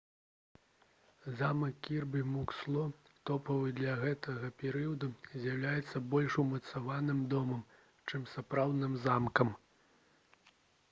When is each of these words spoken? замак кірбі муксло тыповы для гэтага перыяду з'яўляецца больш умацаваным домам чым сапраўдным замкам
замак 1.39 1.73
кірбі 1.87 2.21
муксло 2.35 2.85
тыповы 3.29 3.73
для 3.79 3.91
гэтага 4.03 4.49
перыяду 4.61 5.09
з'яўляецца 5.43 6.01
больш 6.13 6.37
умацаваным 6.45 7.19
домам 7.33 7.61
чым 8.09 8.23
сапраўдным 8.33 8.97
замкам 9.05 9.53